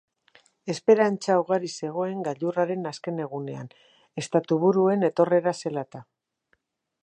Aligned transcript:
Esperantza 0.73 1.35
ugari 1.41 1.69
zegoen 1.81 2.23
gailurraren 2.29 2.89
azken 2.93 3.23
egunean, 3.27 3.69
estatuburuen 4.23 5.09
etorrera 5.11 5.55
zela 5.63 5.89
eta. 5.89 6.07